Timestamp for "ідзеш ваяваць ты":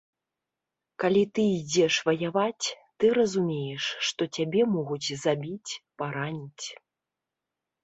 1.57-3.13